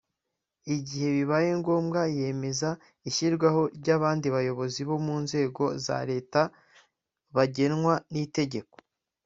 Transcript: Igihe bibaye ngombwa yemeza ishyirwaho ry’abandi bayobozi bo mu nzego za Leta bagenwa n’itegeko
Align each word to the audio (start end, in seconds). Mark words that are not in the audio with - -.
Igihe 0.75 1.07
bibaye 1.17 1.49
ngombwa 1.59 2.01
yemeza 2.17 2.69
ishyirwaho 3.09 3.61
ry’abandi 3.77 4.27
bayobozi 4.35 4.79
bo 4.89 4.97
mu 5.05 5.15
nzego 5.23 5.63
za 5.85 5.97
Leta 6.09 6.41
bagenwa 7.35 7.93
n’itegeko 8.13 8.75